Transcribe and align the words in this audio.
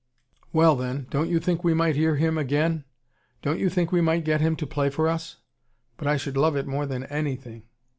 "Well, 0.51 0.75
then? 0.75 1.05
Don't 1.11 1.29
you 1.29 1.39
think 1.39 1.63
we 1.63 1.75
might 1.75 1.95
hear 1.95 2.15
him 2.15 2.35
again? 2.35 2.85
Don't 3.43 3.59
you 3.59 3.69
think 3.69 3.91
we 3.91 4.01
might 4.01 4.25
get 4.25 4.41
him 4.41 4.55
to 4.55 4.65
play 4.65 4.89
for 4.89 5.07
us? 5.07 5.37
But 5.97 6.07
I 6.07 6.17
should 6.17 6.37
love 6.37 6.55
it 6.55 6.65
more 6.65 6.87
than 6.87 7.03
anything." 7.03 7.67